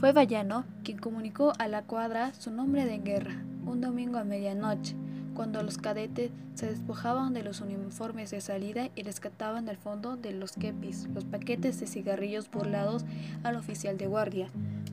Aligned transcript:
Fue 0.00 0.12
Vallano 0.12 0.64
quien 0.82 0.96
comunicó 0.96 1.52
a 1.58 1.68
la 1.68 1.82
cuadra 1.82 2.32
su 2.32 2.50
nombre 2.50 2.86
de 2.86 2.96
guerra, 2.96 3.44
un 3.66 3.82
domingo 3.82 4.16
a 4.16 4.24
medianoche, 4.24 4.96
cuando 5.34 5.62
los 5.62 5.76
cadetes 5.76 6.30
se 6.54 6.70
despojaban 6.70 7.34
de 7.34 7.42
los 7.42 7.60
uniformes 7.60 8.30
de 8.30 8.40
salida 8.40 8.88
y 8.94 9.02
rescataban 9.02 9.66
del 9.66 9.76
fondo 9.76 10.16
de 10.16 10.32
los 10.32 10.52
kepis 10.52 11.06
los 11.14 11.26
paquetes 11.26 11.78
de 11.80 11.86
cigarrillos 11.86 12.50
burlados 12.50 13.04
al 13.42 13.56
oficial 13.56 13.98
de 13.98 14.06
guardia. 14.06 14.48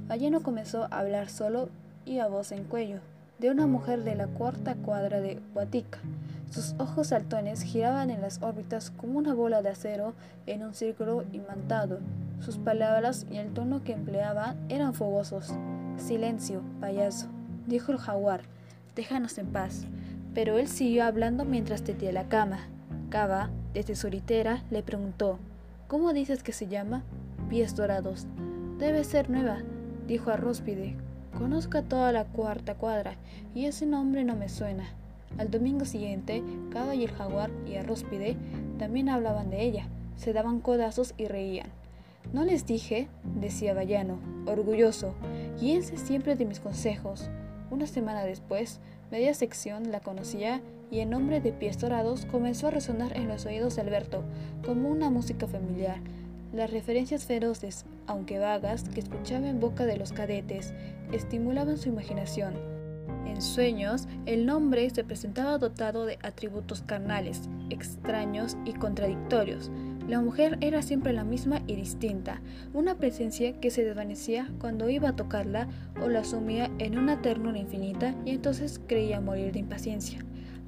Vallano 0.09 0.43
comenzó 0.43 0.83
a 0.91 0.99
hablar 0.99 1.29
solo 1.29 1.69
y 2.05 2.19
a 2.19 2.27
voz 2.27 2.51
en 2.51 2.65
cuello, 2.65 2.99
de 3.39 3.49
una 3.49 3.65
mujer 3.65 4.03
de 4.03 4.15
la 4.15 4.27
cuarta 4.27 4.75
cuadra 4.75 5.21
de 5.21 5.39
Huatica. 5.55 5.99
Sus 6.51 6.75
ojos 6.79 7.07
saltones 7.07 7.61
giraban 7.61 8.09
en 8.09 8.19
las 8.19 8.41
órbitas 8.41 8.91
como 8.91 9.19
una 9.19 9.33
bola 9.33 9.61
de 9.61 9.69
acero 9.69 10.15
en 10.47 10.63
un 10.63 10.73
círculo 10.73 11.23
imantado. 11.31 11.99
Sus 12.39 12.57
palabras 12.57 13.25
y 13.31 13.37
el 13.37 13.53
tono 13.53 13.83
que 13.83 13.93
empleaba 13.93 14.55
eran 14.69 14.93
fogosos. 14.93 15.53
Silencio, 15.97 16.61
payaso, 16.79 17.27
dijo 17.65 17.91
el 17.91 17.97
jaguar. 17.97 18.41
Déjanos 18.95 19.37
en 19.37 19.47
paz. 19.47 19.85
Pero 20.33 20.57
él 20.57 20.67
siguió 20.67 21.05
hablando 21.05 21.45
mientras 21.45 21.83
tetía 21.83 22.11
la 22.11 22.29
cama. 22.29 22.59
Cava, 23.09 23.49
desde 23.73 23.95
su 23.95 24.07
litera, 24.09 24.63
le 24.69 24.83
preguntó: 24.83 25.39
¿Cómo 25.87 26.13
dices 26.13 26.43
que 26.43 26.51
se 26.51 26.67
llama? 26.67 27.03
Pies 27.49 27.75
dorados. 27.75 28.27
Debe 28.77 29.03
ser 29.03 29.29
nueva, 29.29 29.59
dijo 30.07 30.29
Arróspide. 30.29 30.95
Conozco 31.37 31.77
a 31.77 31.83
toda 31.83 32.11
la 32.11 32.25
cuarta 32.25 32.75
cuadra 32.75 33.15
y 33.55 33.65
ese 33.65 33.85
nombre 33.85 34.23
no 34.23 34.35
me 34.35 34.49
suena. 34.49 34.85
Al 35.37 35.49
domingo 35.51 35.85
siguiente, 35.85 36.43
Cava 36.71 36.95
y 36.95 37.03
el 37.03 37.11
jaguar 37.11 37.49
y 37.65 37.75
Arróspide 37.75 38.37
también 38.77 39.09
hablaban 39.09 39.49
de 39.49 39.63
ella, 39.63 39.87
se 40.15 40.33
daban 40.33 40.61
codazos 40.61 41.13
y 41.17 41.27
reían. 41.27 41.69
No 42.33 42.43
les 42.43 42.65
dije, 42.65 43.07
decía 43.39 43.73
Vallano, 43.73 44.19
orgulloso, 44.45 45.13
guíense 45.59 45.97
siempre 45.97 46.35
de 46.35 46.45
mis 46.45 46.59
consejos. 46.59 47.29
Una 47.71 47.87
semana 47.87 48.23
después, 48.23 48.79
media 49.11 49.33
sección 49.33 49.91
la 49.91 50.01
conocía 50.01 50.61
y 50.91 50.99
el 50.99 51.09
nombre 51.09 51.39
de 51.39 51.53
Pies 51.53 51.79
Dorados 51.79 52.25
comenzó 52.25 52.67
a 52.67 52.71
resonar 52.71 53.15
en 53.15 53.27
los 53.27 53.45
oídos 53.45 53.75
de 53.75 53.81
Alberto 53.81 54.23
como 54.65 54.89
una 54.89 55.09
música 55.09 55.47
familiar. 55.47 55.99
Las 56.53 56.71
referencias 56.71 57.25
feroces, 57.25 57.85
aunque 58.07 58.39
vagas, 58.39 58.87
que 58.89 58.99
escuchaba 58.99 59.47
en 59.47 59.59
boca 59.59 59.85
de 59.85 59.97
los 59.97 60.11
cadetes, 60.11 60.73
estimulaban 61.11 61.77
su 61.77 61.89
imaginación. 61.89 62.55
En 63.25 63.41
sueños, 63.41 64.07
el 64.25 64.45
nombre 64.45 64.89
se 64.89 65.03
presentaba 65.03 65.57
dotado 65.57 66.05
de 66.05 66.17
atributos 66.23 66.81
carnales, 66.81 67.49
extraños 67.69 68.57
y 68.65 68.73
contradictorios. 68.73 69.71
La 70.07 70.21
mujer 70.21 70.57
era 70.61 70.81
siempre 70.81 71.13
la 71.13 71.23
misma 71.23 71.61
y 71.67 71.75
distinta, 71.75 72.41
una 72.73 72.95
presencia 72.95 73.59
que 73.59 73.71
se 73.71 73.83
desvanecía 73.83 74.49
cuando 74.59 74.89
iba 74.89 75.09
a 75.09 75.15
tocarla 75.15 75.67
o 76.01 76.07
la 76.07 76.23
sumía 76.23 76.71
en 76.79 76.97
una 76.97 77.21
ternura 77.21 77.57
infinita 77.57 78.15
y 78.25 78.31
entonces 78.31 78.79
creía 78.87 79.19
morir 79.19 79.51
de 79.51 79.59
impaciencia. 79.59 80.19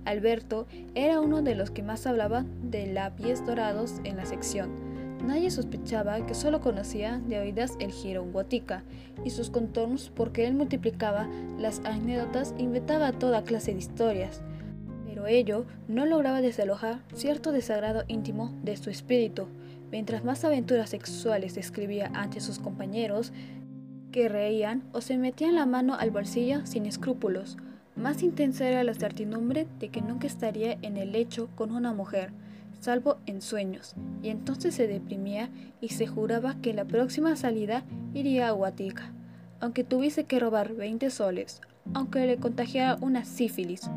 Alberto 0.06 0.68
era 0.96 1.22
uno 1.22 1.42
de 1.42 1.56
los 1.56 1.72
que 1.72 1.84
más 1.84 2.06
hablaba 2.06 2.46
de 2.64 2.92
labios 2.92 3.46
dorados 3.46 4.02
en 4.04 4.18
la 4.18 4.26
sección 4.26 4.90
Nadie 5.26 5.52
sospechaba 5.52 6.26
que 6.26 6.34
solo 6.34 6.62
conocía 6.62 7.20
de 7.28 7.40
oídas 7.40 7.76
el 7.80 7.92
giro 7.92 8.24
Guatica 8.24 8.84
y 9.26 9.32
sus 9.32 9.50
contornos 9.50 10.12
porque 10.16 10.48
él 10.48 10.54
multiplicaba 10.54 11.28
las 11.60 11.82
anécdotas 11.84 12.54
e 12.58 12.64
inventaba 12.64 13.12
toda 13.12 13.44
clase 13.44 13.74
de 13.74 13.80
historias. 13.80 14.42
Pero 15.20 15.28
ello 15.28 15.66
no 15.90 16.06
lograba 16.06 16.40
desalojar 16.40 17.02
cierto 17.14 17.52
desagrado 17.52 18.06
íntimo 18.08 18.58
de 18.64 18.78
su 18.78 18.90
espíritu. 18.90 19.48
Mientras 19.92 20.24
más 20.24 20.46
aventuras 20.46 20.92
sexuales 20.92 21.56
describía 21.56 22.10
ante 22.14 22.40
sus 22.40 22.58
compañeros, 22.58 23.34
que 24.14 24.30
reían 24.30 24.82
o 24.94 25.02
se 25.02 25.18
metían 25.18 25.56
la 25.56 25.66
mano 25.66 25.96
al 25.96 26.12
bolsillo 26.12 26.66
sin 26.66 26.86
escrúpulos, 26.86 27.58
más 27.98 28.24
intensa 28.24 28.66
era 28.66 28.86
la 28.86 28.94
certidumbre 28.94 29.68
de 29.82 29.90
que 29.90 30.02
nunca 30.02 30.26
estaría 30.26 30.78
en 30.84 30.96
el 30.96 31.12
lecho 31.12 31.50
con 31.56 31.76
una 31.76 31.92
mujer 31.92 32.32
salvo 32.80 33.18
en 33.26 33.42
sueños, 33.42 33.96
y 34.24 34.30
entonces 34.30 34.74
se 34.74 34.88
deprimía 34.88 35.50
y 35.82 35.90
se 35.90 36.08
juraba 36.08 36.56
que 36.62 36.74
la 36.74 36.86
próxima 36.86 37.36
salida 37.36 37.84
iría 38.14 38.48
a 38.48 38.52
Guatica, 38.52 39.12
aunque 39.60 39.84
tuviese 39.84 40.24
que 40.24 40.40
robar 40.40 40.76
20 40.76 41.10
soles, 41.10 41.60
aunque 41.94 42.26
le 42.26 42.38
contagiara 42.38 42.98
una 43.02 43.26
sífilis 43.26 43.90